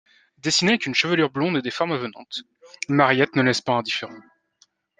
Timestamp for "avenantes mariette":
1.91-3.35